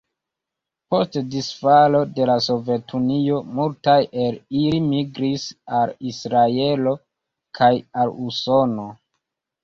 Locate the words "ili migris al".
4.61-5.93